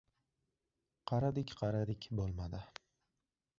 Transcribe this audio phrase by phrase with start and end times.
[1.11, 2.65] —Qaradik-qaradik, bo‘lmadi.